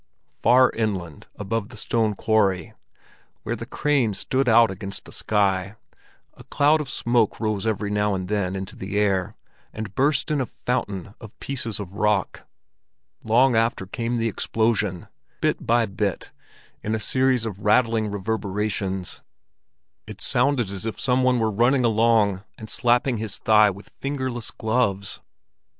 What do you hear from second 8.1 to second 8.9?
and then into